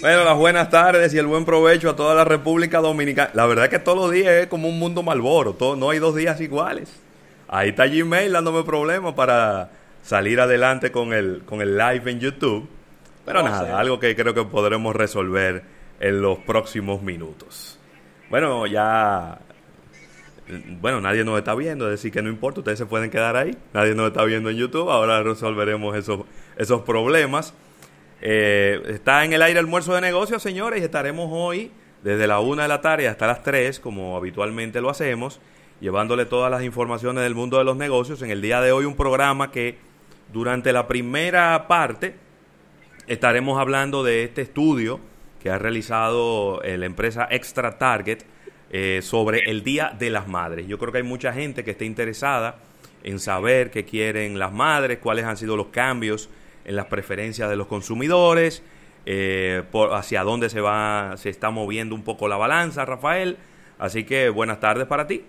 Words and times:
Bueno, 0.00 0.24
las 0.24 0.36
buenas 0.38 0.70
tardes 0.70 1.12
y 1.12 1.18
el 1.18 1.26
buen 1.26 1.44
provecho 1.44 1.90
a 1.90 1.96
toda 1.96 2.14
la 2.14 2.24
República 2.24 2.78
Dominicana. 2.78 3.30
La 3.34 3.44
verdad 3.44 3.66
es 3.66 3.70
que 3.70 3.78
todos 3.78 3.98
los 3.98 4.10
días 4.10 4.32
es 4.32 4.46
como 4.46 4.66
un 4.66 4.78
mundo 4.78 5.02
malboro, 5.02 5.52
todo, 5.52 5.76
no 5.76 5.90
hay 5.90 5.98
dos 5.98 6.14
días 6.14 6.40
iguales. 6.40 6.90
Ahí 7.48 7.68
está 7.70 7.86
Gmail 7.86 8.32
dándome 8.32 8.64
problemas 8.64 9.12
para 9.12 9.70
salir 10.02 10.40
adelante 10.40 10.90
con 10.90 11.12
el, 11.12 11.42
con 11.44 11.60
el 11.60 11.76
live 11.76 12.10
en 12.12 12.18
YouTube. 12.18 12.66
Pero 13.26 13.42
nada, 13.42 13.78
algo 13.78 14.00
que 14.00 14.16
creo 14.16 14.32
que 14.32 14.44
podremos 14.44 14.96
resolver 14.96 15.64
en 16.00 16.22
los 16.22 16.38
próximos 16.38 17.02
minutos. 17.02 17.78
Bueno, 18.30 18.66
ya 18.66 19.38
bueno, 20.80 21.02
nadie 21.02 21.24
nos 21.24 21.38
está 21.38 21.54
viendo, 21.54 21.84
es 21.86 21.92
decir, 21.92 22.10
que 22.10 22.22
no 22.22 22.30
importa, 22.30 22.60
ustedes 22.60 22.78
se 22.78 22.86
pueden 22.86 23.10
quedar 23.10 23.36
ahí. 23.36 23.54
Nadie 23.74 23.94
nos 23.94 24.08
está 24.08 24.24
viendo 24.24 24.48
en 24.48 24.56
YouTube, 24.56 24.90
ahora 24.90 25.22
resolveremos 25.22 25.94
esos, 25.94 26.22
esos 26.56 26.80
problemas. 26.82 27.52
Eh, 28.22 28.82
está 28.88 29.24
en 29.24 29.32
el 29.32 29.42
aire 29.42 29.58
almuerzo 29.58 29.94
de 29.94 30.00
negocios, 30.00 30.42
señores, 30.42 30.80
y 30.80 30.84
estaremos 30.84 31.28
hoy 31.32 31.70
desde 32.02 32.26
la 32.26 32.40
una 32.40 32.62
de 32.62 32.68
la 32.68 32.80
tarde 32.80 33.08
hasta 33.08 33.26
las 33.26 33.42
3, 33.42 33.80
como 33.80 34.16
habitualmente 34.16 34.80
lo 34.80 34.90
hacemos, 34.90 35.40
llevándole 35.80 36.26
todas 36.26 36.50
las 36.50 36.62
informaciones 36.62 37.22
del 37.22 37.34
mundo 37.34 37.58
de 37.58 37.64
los 37.64 37.76
negocios. 37.76 38.22
En 38.22 38.30
el 38.30 38.42
día 38.42 38.60
de 38.60 38.72
hoy 38.72 38.84
un 38.84 38.96
programa 38.96 39.50
que 39.50 39.78
durante 40.32 40.72
la 40.72 40.86
primera 40.86 41.66
parte 41.66 42.14
estaremos 43.06 43.58
hablando 43.58 44.04
de 44.04 44.24
este 44.24 44.42
estudio 44.42 45.00
que 45.42 45.50
ha 45.50 45.58
realizado 45.58 46.60
la 46.62 46.86
empresa 46.86 47.26
Extra 47.30 47.78
Target 47.78 48.24
eh, 48.70 49.00
sobre 49.02 49.50
el 49.50 49.64
Día 49.64 49.96
de 49.98 50.10
las 50.10 50.28
Madres. 50.28 50.66
Yo 50.68 50.78
creo 50.78 50.92
que 50.92 50.98
hay 50.98 51.04
mucha 51.04 51.32
gente 51.32 51.64
que 51.64 51.72
está 51.72 51.84
interesada 51.84 52.58
en 53.02 53.18
saber 53.18 53.70
qué 53.70 53.84
quieren 53.84 54.38
las 54.38 54.52
madres, 54.52 54.98
cuáles 54.98 55.24
han 55.24 55.38
sido 55.38 55.56
los 55.56 55.68
cambios 55.68 56.28
en 56.70 56.76
las 56.76 56.86
preferencias 56.86 57.50
de 57.50 57.56
los 57.56 57.66
consumidores, 57.66 58.62
eh, 59.04 59.64
por, 59.72 59.92
hacia 59.92 60.22
dónde 60.22 60.48
se 60.48 60.60
va, 60.60 61.16
se 61.16 61.28
está 61.28 61.50
moviendo 61.50 61.96
un 61.96 62.02
poco 62.02 62.28
la 62.28 62.36
balanza, 62.36 62.84
Rafael. 62.84 63.38
Así 63.76 64.04
que 64.04 64.28
buenas 64.28 64.60
tardes 64.60 64.86
para 64.86 65.08
ti. 65.08 65.24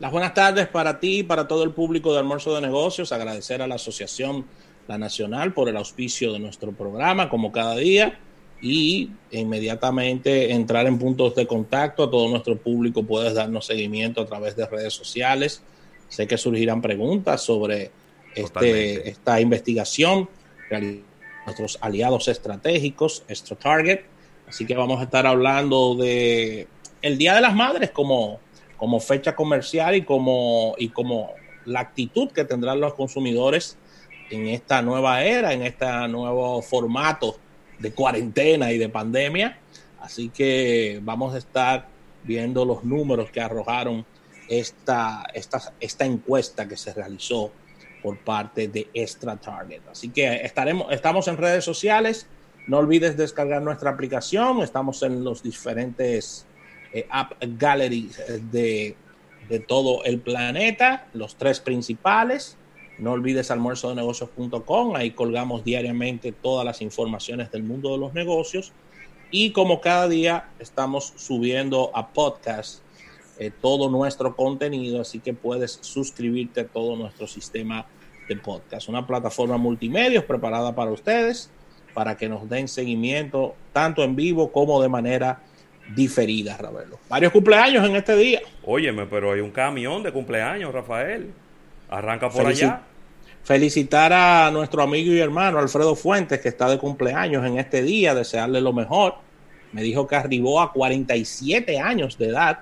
Las 0.00 0.10
buenas 0.10 0.34
tardes 0.34 0.66
para 0.66 0.98
ti 0.98 1.20
y 1.20 1.22
para 1.22 1.46
todo 1.46 1.62
el 1.62 1.70
público 1.70 2.12
de 2.12 2.18
Almuerzo 2.18 2.52
de 2.52 2.62
Negocios. 2.62 3.12
Agradecer 3.12 3.62
a 3.62 3.68
la 3.68 3.76
Asociación 3.76 4.44
La 4.88 4.98
Nacional 4.98 5.52
por 5.52 5.68
el 5.68 5.76
auspicio 5.76 6.32
de 6.32 6.40
nuestro 6.40 6.72
programa, 6.72 7.28
como 7.28 7.52
cada 7.52 7.76
día 7.76 8.18
y 8.60 9.10
inmediatamente 9.30 10.52
entrar 10.52 10.86
en 10.88 10.98
puntos 10.98 11.36
de 11.36 11.46
contacto 11.46 12.02
a 12.02 12.10
todo 12.10 12.28
nuestro 12.28 12.56
público. 12.56 13.04
Puedes 13.04 13.34
darnos 13.34 13.66
seguimiento 13.66 14.20
a 14.20 14.26
través 14.26 14.56
de 14.56 14.66
redes 14.66 14.94
sociales. 14.94 15.62
Sé 16.08 16.26
que 16.26 16.36
surgirán 16.36 16.82
preguntas 16.82 17.40
sobre 17.40 17.92
este, 18.34 19.08
esta 19.08 19.40
investigación, 19.40 20.28
nuestros 21.44 21.78
aliados 21.80 22.28
estratégicos, 22.28 23.24
Extra 23.28 23.56
Target. 23.56 24.00
Así 24.48 24.66
que 24.66 24.74
vamos 24.74 25.00
a 25.00 25.04
estar 25.04 25.26
hablando 25.26 25.94
de 25.94 26.66
el 27.02 27.18
Día 27.18 27.34
de 27.34 27.40
las 27.40 27.54
Madres 27.54 27.90
como, 27.90 28.40
como 28.76 29.00
fecha 29.00 29.34
comercial 29.34 29.94
y 29.94 30.02
como, 30.02 30.74
y 30.78 30.88
como 30.90 31.30
la 31.64 31.80
actitud 31.80 32.30
que 32.30 32.44
tendrán 32.44 32.80
los 32.80 32.94
consumidores 32.94 33.76
en 34.30 34.48
esta 34.48 34.82
nueva 34.82 35.24
era, 35.24 35.52
en 35.52 35.62
este 35.62 35.86
nuevo 36.08 36.62
formato 36.62 37.36
de 37.78 37.92
cuarentena 37.92 38.72
y 38.72 38.78
de 38.78 38.88
pandemia. 38.88 39.58
Así 40.00 40.28
que 40.28 41.00
vamos 41.02 41.34
a 41.34 41.38
estar 41.38 41.88
viendo 42.22 42.64
los 42.64 42.84
números 42.84 43.30
que 43.30 43.40
arrojaron 43.40 44.04
esta, 44.48 45.24
esta, 45.34 45.72
esta 45.80 46.04
encuesta 46.04 46.66
que 46.68 46.76
se 46.76 46.92
realizó 46.92 47.52
por 48.02 48.18
parte 48.18 48.68
de 48.68 48.88
Extra 48.94 49.36
Target. 49.36 49.82
Así 49.90 50.08
que 50.08 50.36
estaremos, 50.36 50.92
estamos 50.92 51.28
en 51.28 51.36
redes 51.36 51.64
sociales. 51.64 52.26
No 52.66 52.78
olvides 52.78 53.16
descargar 53.16 53.62
nuestra 53.62 53.90
aplicación. 53.90 54.62
Estamos 54.62 55.02
en 55.02 55.24
los 55.24 55.42
diferentes 55.42 56.46
eh, 56.92 57.06
app 57.10 57.32
galleries 57.40 58.22
de, 58.50 58.96
de 59.48 59.60
todo 59.60 60.04
el 60.04 60.20
planeta, 60.20 61.08
los 61.12 61.36
tres 61.36 61.60
principales. 61.60 62.56
No 62.98 63.12
olvides 63.12 63.50
almuerzodenegocios.com, 63.50 64.94
ahí 64.94 65.12
colgamos 65.12 65.64
diariamente 65.64 66.32
todas 66.32 66.66
las 66.66 66.82
informaciones 66.82 67.50
del 67.50 67.62
mundo 67.62 67.92
de 67.92 67.98
los 67.98 68.12
negocios. 68.12 68.72
Y 69.30 69.52
como 69.52 69.80
cada 69.80 70.08
día 70.08 70.50
estamos 70.58 71.14
subiendo 71.16 71.90
a 71.94 72.08
podcast 72.08 72.82
eh, 73.40 73.50
todo 73.50 73.90
nuestro 73.90 74.36
contenido, 74.36 75.00
así 75.00 75.18
que 75.18 75.34
puedes 75.34 75.78
suscribirte 75.80 76.60
a 76.60 76.66
todo 76.68 76.94
nuestro 76.94 77.26
sistema 77.26 77.86
de 78.28 78.36
podcast. 78.36 78.88
Una 78.88 79.06
plataforma 79.06 79.56
multimedia 79.56 80.24
preparada 80.24 80.74
para 80.74 80.92
ustedes, 80.92 81.50
para 81.94 82.16
que 82.16 82.28
nos 82.28 82.48
den 82.48 82.68
seguimiento 82.68 83.56
tanto 83.72 84.04
en 84.04 84.14
vivo 84.14 84.52
como 84.52 84.80
de 84.80 84.88
manera 84.88 85.40
diferida, 85.96 86.56
Ravelo. 86.56 87.00
Varios 87.08 87.32
cumpleaños 87.32 87.84
en 87.88 87.96
este 87.96 88.14
día. 88.14 88.42
Óyeme, 88.64 89.06
pero 89.06 89.32
hay 89.32 89.40
un 89.40 89.50
camión 89.50 90.02
de 90.02 90.12
cumpleaños, 90.12 90.72
Rafael. 90.72 91.32
Arranca 91.88 92.30
por 92.30 92.46
allá 92.46 92.84
felicitar 93.42 94.12
a 94.12 94.50
nuestro 94.50 94.82
amigo 94.82 95.12
y 95.12 95.18
hermano 95.18 95.58
Alfredo 95.58 95.94
Fuentes, 95.94 96.40
que 96.40 96.48
está 96.48 96.68
de 96.68 96.78
cumpleaños 96.78 97.44
en 97.46 97.58
este 97.58 97.82
día, 97.82 98.14
desearle 98.14 98.60
lo 98.60 98.72
mejor. 98.72 99.14
Me 99.72 99.82
dijo 99.82 100.06
que 100.06 100.16
arribó 100.16 100.60
a 100.60 100.72
47 100.72 101.78
años 101.78 102.18
de 102.18 102.28
edad, 102.28 102.60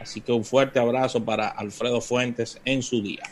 así 0.00 0.20
que 0.20 0.32
un 0.32 0.44
fuerte 0.44 0.78
abrazo 0.78 1.24
para 1.24 1.48
Alfredo 1.48 2.00
Fuentes 2.00 2.60
en 2.64 2.82
su 2.82 3.02
día. 3.02 3.22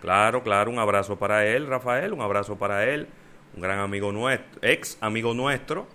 Claro, 0.00 0.42
claro, 0.42 0.70
un 0.70 0.78
abrazo 0.78 1.18
para 1.18 1.46
él, 1.46 1.66
Rafael, 1.66 2.12
un 2.12 2.20
abrazo 2.20 2.56
para 2.56 2.84
él, 2.84 3.06
un 3.54 3.62
gran 3.62 3.78
amigo 3.78 4.10
nuestro, 4.10 4.60
ex 4.62 4.98
amigo 5.00 5.34
nuestro. 5.34 5.86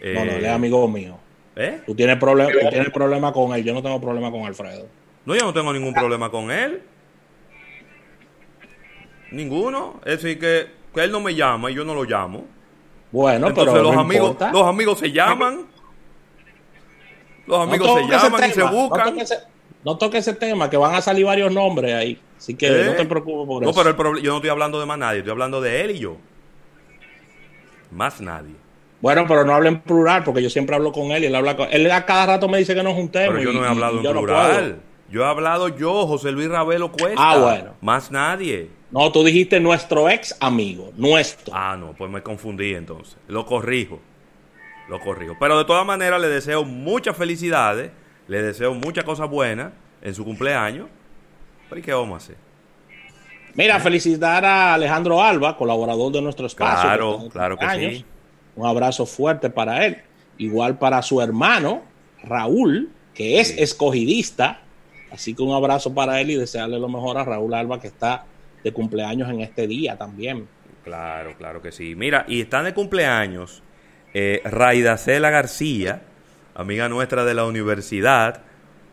no, 0.00 0.24
no, 0.24 0.30
él 0.30 0.38
es 0.38 0.44
eh, 0.44 0.50
amigo 0.50 0.86
mío. 0.88 1.18
¿Eh? 1.56 1.82
Tú 1.84 1.94
tienes, 1.94 2.16
problema, 2.16 2.50
tú 2.52 2.68
tienes 2.70 2.90
problema 2.90 3.32
con 3.32 3.52
él, 3.54 3.64
yo 3.64 3.74
no 3.74 3.82
tengo 3.82 4.00
problema 4.00 4.30
con 4.30 4.44
Alfredo. 4.44 4.86
No, 5.24 5.34
yo 5.34 5.42
no 5.42 5.52
tengo 5.52 5.72
ningún 5.72 5.92
problema 5.92 6.30
con 6.30 6.50
él. 6.50 6.82
Ninguno. 9.30 10.00
Es 10.04 10.22
decir, 10.22 10.38
que, 10.38 10.68
que, 10.94 11.04
él 11.04 11.12
no 11.12 11.20
me 11.20 11.34
llama 11.34 11.70
y 11.70 11.74
yo 11.74 11.84
no 11.84 11.94
lo 11.94 12.04
llamo. 12.04 12.46
Bueno, 13.12 13.48
Entonces 13.48 13.72
pero 13.72 13.84
los 13.84 13.96
amigos, 13.96 14.36
los 14.52 14.66
amigos 14.66 14.98
se 14.98 15.12
llaman. 15.12 15.66
Los 17.50 17.68
amigos 17.68 18.00
se 18.00 18.06
llaman 18.08 18.50
y 18.50 18.52
se 18.52 18.62
buscan. 18.62 19.16
No 19.82 19.96
toques 19.96 20.28
ese, 20.28 20.36
tema, 20.36 20.68
que 20.68 20.76
van 20.76 20.94
a 20.94 21.00
salir 21.00 21.24
varios 21.24 21.52
nombres 21.52 21.94
ahí. 21.94 22.20
Así 22.36 22.54
que 22.54 22.70
no 22.70 22.92
te 22.92 23.04
preocupes 23.06 23.46
por 23.46 23.62
no, 23.62 23.70
eso. 23.70 23.84
No, 23.84 23.96
pero 23.96 24.18
yo 24.18 24.30
no 24.30 24.36
estoy 24.36 24.50
hablando 24.50 24.78
de 24.78 24.86
más 24.86 24.98
nadie, 24.98 25.18
estoy 25.18 25.32
hablando 25.32 25.60
de 25.60 25.82
él 25.82 25.90
y 25.92 25.98
yo. 25.98 26.16
Más 27.90 28.20
nadie. 28.20 28.54
Bueno, 29.00 29.24
pero 29.26 29.44
no 29.44 29.54
hablen 29.54 29.74
en 29.74 29.80
plural, 29.80 30.22
porque 30.24 30.42
yo 30.42 30.50
siempre 30.50 30.76
hablo 30.76 30.92
con 30.92 31.10
él 31.12 31.24
y 31.24 31.26
él 31.26 31.34
habla 31.34 31.56
con 31.56 31.68
él. 31.70 31.90
a 31.90 32.04
cada 32.04 32.26
rato 32.26 32.48
me 32.48 32.58
dice 32.58 32.74
que 32.74 32.82
nos 32.82 32.94
juntemos. 32.94 33.34
Pero 33.38 33.52
yo 33.52 33.58
no 33.58 33.64
he 33.64 33.68
hablado 33.68 33.96
en 33.96 34.02
plural. 34.02 34.80
yo 35.10 35.22
he 35.22 35.26
hablado 35.26 35.68
yo, 35.68 36.06
José 36.06 36.30
Luis 36.32 36.48
Ravelo 36.48 36.92
Cuesta. 36.92 37.16
Ah, 37.18 37.38
bueno. 37.38 37.74
Más 37.80 38.10
nadie. 38.10 38.68
No, 38.90 39.10
tú 39.12 39.24
dijiste 39.24 39.60
nuestro 39.60 40.10
ex 40.10 40.36
amigo, 40.40 40.92
nuestro. 40.96 41.54
Ah, 41.56 41.76
no, 41.78 41.94
pues 41.96 42.10
me 42.10 42.22
confundí 42.22 42.74
entonces. 42.74 43.16
Lo 43.28 43.46
corrijo. 43.46 44.00
Lo 44.88 45.00
corrijo. 45.00 45.36
Pero 45.38 45.58
de 45.58 45.64
todas 45.64 45.86
maneras 45.86 46.20
le 46.20 46.28
deseo 46.28 46.64
muchas 46.64 47.16
felicidades, 47.16 47.90
le 48.26 48.42
deseo 48.42 48.74
muchas 48.74 49.04
cosas 49.04 49.28
buenas 49.28 49.72
en 50.02 50.14
su 50.14 50.24
cumpleaños. 50.24 50.88
¿Pero 51.68 51.80
y 51.80 51.82
qué 51.82 51.92
vamos 51.92 52.14
a 52.14 52.16
hacer? 52.24 52.36
Mira, 53.54 53.80
felicitar 53.80 54.44
a 54.44 54.74
Alejandro 54.74 55.22
Alba, 55.22 55.56
colaborador 55.56 56.12
de 56.12 56.22
nuestro 56.22 56.46
espacio. 56.46 56.82
Claro, 56.82 57.28
claro 57.32 57.56
que 57.56 57.68
sí. 57.70 58.04
Un 58.56 58.66
abrazo 58.66 59.06
fuerte 59.06 59.50
para 59.50 59.86
él. 59.86 59.98
Igual 60.38 60.78
para 60.78 61.02
su 61.02 61.20
hermano, 61.20 61.82
Raúl, 62.22 62.90
que 63.14 63.40
es 63.40 63.56
escogidista. 63.58 64.60
Así 65.10 65.34
que 65.34 65.42
un 65.42 65.52
abrazo 65.52 65.92
para 65.92 66.20
él 66.20 66.30
y 66.30 66.36
desearle 66.36 66.78
lo 66.78 66.88
mejor 66.88 67.18
a 67.18 67.24
Raúl 67.24 67.52
Alba, 67.54 67.80
que 67.80 67.88
está 67.88 68.24
de 68.62 68.72
cumpleaños 68.72 69.28
en 69.30 69.40
este 69.40 69.66
día 69.66 69.96
también. 69.96 70.46
Claro, 70.84 71.34
claro 71.36 71.60
que 71.60 71.72
sí. 71.72 71.94
Mira, 71.94 72.24
y 72.28 72.40
están 72.40 72.64
de 72.64 72.74
cumpleaños 72.74 73.62
eh, 74.14 74.42
Raidacela 74.44 75.30
García, 75.30 76.02
amiga 76.54 76.88
nuestra 76.88 77.24
de 77.24 77.34
la 77.34 77.44
universidad. 77.44 78.42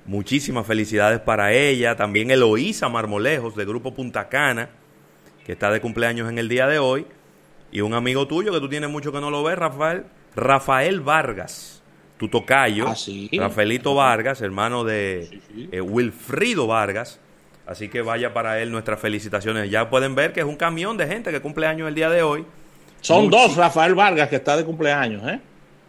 Muchísimas 0.06 0.66
felicidades 0.66 1.20
para 1.20 1.54
ella. 1.54 1.96
También 1.96 2.32
Eloísa 2.32 2.90
Marmolejos, 2.90 3.56
de 3.56 3.66
Grupo 3.66 3.94
Punta 3.94 4.30
Cana, 4.30 4.70
que 5.46 5.54
está 5.54 5.72
de 5.72 5.82
cumpleaños 5.82 6.30
en 6.30 6.38
el 6.38 6.50
día 6.50 6.68
de 6.68 6.80
hoy. 6.80 7.06
Y 7.72 7.82
un 7.82 7.94
amigo 7.94 8.28
tuyo 8.28 8.54
que 8.54 8.60
tú 8.60 8.70
tienes 8.70 8.90
mucho 8.90 9.12
que 9.12 9.20
no 9.20 9.30
lo 9.30 9.44
ves, 9.44 9.58
Rafael. 9.58 10.06
Rafael 10.36 11.02
Vargas, 11.02 11.84
tu 12.18 12.30
tocayo. 12.30 12.88
Ah, 12.88 12.96
Rafaelito 13.38 13.96
Vargas, 13.96 14.42
hermano 14.42 14.84
de 14.84 15.42
eh, 15.72 15.82
Wilfrido 15.82 16.68
Vargas 16.68 17.20
Así 17.68 17.90
que 17.90 18.02
vaya 18.02 18.34
para 18.34 18.62
él 18.62 18.72
nuestras 18.72 18.98
felicitaciones. 18.98 19.70
Ya 19.70 19.90
pueden 19.90 20.16
ver 20.16 20.32
que 20.32 20.40
es 20.40 20.46
un 20.46 20.56
camión 20.56 20.96
de 20.96 21.06
gente 21.06 21.32
que 21.32 21.42
cumple 21.42 21.68
años 21.68 21.90
el 21.90 21.96
día 21.96 22.10
de 22.10 22.24
hoy. 22.24 22.46
Son 23.02 23.30
dos 23.30 23.56
Rafael 23.56 23.96
Vargas 23.96 24.30
que 24.30 24.38
está 24.38 24.58
de 24.58 24.66
cumpleaños, 24.66 25.28
¿eh? 25.28 25.40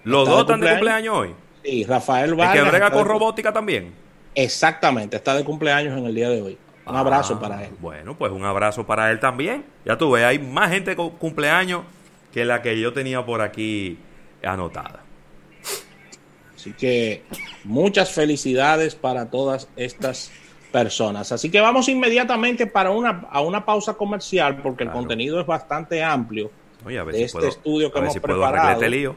¿Los 0.04 0.28
dos 0.28 0.40
están 0.40 0.60
de 0.60 0.70
cumpleaños 0.70 1.14
hoy? 1.14 1.34
Sí, 1.64 1.84
Rafael 1.84 2.34
Vargas. 2.34 2.56
¿El 2.56 2.64
que 2.64 2.70
brega 2.70 2.90
con 2.90 3.06
robótica 3.06 3.52
también? 3.52 3.92
Exactamente, 4.34 5.16
está 5.16 5.34
de 5.34 5.44
cumpleaños 5.44 5.98
en 5.98 6.06
el 6.06 6.14
día 6.14 6.28
de 6.28 6.42
hoy. 6.42 6.58
Un 6.86 6.96
ah, 6.96 7.00
abrazo 7.00 7.38
para 7.38 7.64
él. 7.64 7.70
Bueno, 7.80 8.16
pues 8.16 8.32
un 8.32 8.44
abrazo 8.44 8.86
para 8.86 9.10
él 9.10 9.20
también. 9.20 9.64
Ya 9.84 9.98
tú 9.98 10.12
ves, 10.12 10.24
hay 10.24 10.38
más 10.38 10.70
gente 10.70 10.96
con 10.96 11.10
cumpleaños 11.10 11.82
que 12.32 12.44
la 12.44 12.62
que 12.62 12.80
yo 12.80 12.92
tenía 12.92 13.24
por 13.24 13.42
aquí 13.42 13.98
anotada. 14.42 15.00
Así 16.54 16.72
que 16.72 17.24
muchas 17.64 18.10
felicidades 18.10 18.94
para 18.94 19.30
todas 19.30 19.68
estas 19.76 20.30
personas. 20.72 21.30
Así 21.32 21.50
que 21.50 21.60
vamos 21.60 21.88
inmediatamente 21.88 22.66
para 22.66 22.90
una, 22.90 23.26
a 23.30 23.40
una 23.40 23.64
pausa 23.64 23.94
comercial 23.94 24.56
porque 24.62 24.84
el 24.84 24.90
contenido 24.90 25.40
es 25.40 25.46
bastante 25.46 26.02
amplio 26.02 26.50
Oye, 26.84 26.98
a 26.98 27.04
ver 27.04 27.12
de 27.14 27.18
si 27.20 27.24
este 27.26 27.38
puedo, 27.38 27.48
estudio 27.48 27.92
que 27.92 27.98
a 27.98 28.00
ver 28.02 28.06
hemos 28.06 28.14
si 28.14 28.20
puedo 28.20 28.34
preparado. 28.38 28.68
arreglar 28.68 28.84
este 28.84 28.88
lío. 28.96 29.16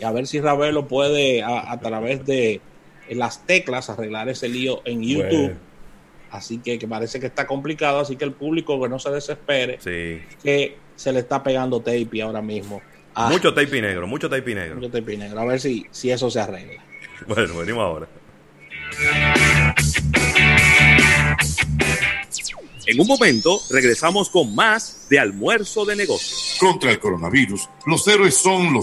Y 0.00 0.04
a 0.04 0.12
ver 0.12 0.26
si 0.26 0.40
Ravelo 0.40 0.86
puede 0.88 1.42
a, 1.42 1.70
a 1.72 1.78
través 1.80 2.24
de 2.26 2.60
las 3.10 3.44
teclas 3.46 3.90
arreglar 3.90 4.28
ese 4.28 4.48
lío 4.48 4.80
en 4.84 5.02
YouTube. 5.02 5.30
Bueno. 5.30 5.56
Así 6.30 6.58
que, 6.58 6.78
que 6.80 6.88
parece 6.88 7.20
que 7.20 7.26
está 7.26 7.46
complicado, 7.46 8.00
así 8.00 8.16
que 8.16 8.24
el 8.24 8.32
público 8.32 8.80
que 8.82 8.88
no 8.88 8.98
se 8.98 9.10
desespere, 9.10 9.78
Sí. 9.80 10.20
que 10.42 10.76
se 10.96 11.12
le 11.12 11.20
está 11.20 11.42
pegando 11.42 11.80
tape 11.80 12.22
ahora 12.22 12.42
mismo. 12.42 12.82
a- 13.14 13.30
Mucho 13.30 13.54
tape 13.54 13.80
negro, 13.80 14.08
mucho 14.08 14.28
tape 14.28 14.52
negro. 14.54 14.74
mucho 14.76 14.90
tape 14.90 15.16
negro. 15.16 15.38
A 15.40 15.44
ver 15.44 15.60
si, 15.60 15.86
si 15.92 16.10
eso 16.10 16.28
se 16.30 16.40
arregla. 16.40 16.82
Bueno, 17.28 17.56
venimos 17.56 17.82
ahora. 17.84 18.08
En 22.86 23.00
un 23.00 23.06
momento 23.06 23.62
regresamos 23.70 24.28
con 24.28 24.54
más 24.54 25.06
de 25.08 25.18
almuerzo 25.18 25.86
de 25.86 25.96
negocios. 25.96 26.56
Contra 26.58 26.90
el 26.90 27.00
coronavirus, 27.00 27.68
los 27.86 28.06
héroes 28.06 28.36
son 28.36 28.74
los 28.74 28.82